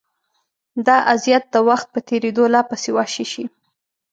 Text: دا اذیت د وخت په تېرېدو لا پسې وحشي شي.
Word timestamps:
دا 0.85 0.97
اذیت 1.13 1.43
د 1.53 1.55
وخت 1.69 1.87
په 1.93 1.99
تېرېدو 2.09 2.43
لا 2.53 2.61
پسې 2.69 2.89
وحشي 2.97 3.25
شي. 3.31 3.45